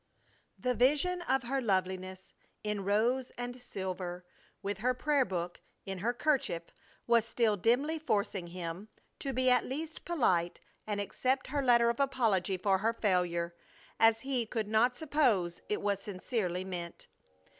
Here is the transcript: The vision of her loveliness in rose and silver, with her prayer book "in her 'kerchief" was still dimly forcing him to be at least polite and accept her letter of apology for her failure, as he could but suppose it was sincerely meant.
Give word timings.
The 0.57 0.73
vision 0.73 1.21
of 1.21 1.43
her 1.43 1.61
loveliness 1.61 2.33
in 2.63 2.83
rose 2.83 3.31
and 3.37 3.61
silver, 3.61 4.25
with 4.63 4.79
her 4.79 4.95
prayer 4.95 5.25
book 5.25 5.61
"in 5.85 5.99
her 5.99 6.11
'kerchief" 6.11 6.71
was 7.05 7.23
still 7.23 7.55
dimly 7.55 7.99
forcing 7.99 8.47
him 8.47 8.89
to 9.19 9.31
be 9.31 9.51
at 9.51 9.63
least 9.69 10.03
polite 10.03 10.59
and 10.87 10.99
accept 10.99 11.45
her 11.49 11.61
letter 11.63 11.91
of 11.91 11.99
apology 11.99 12.57
for 12.57 12.79
her 12.79 12.93
failure, 12.93 13.53
as 13.99 14.21
he 14.21 14.47
could 14.47 14.71
but 14.71 14.95
suppose 14.95 15.61
it 15.69 15.83
was 15.83 16.01
sincerely 16.01 16.63
meant. 16.63 17.05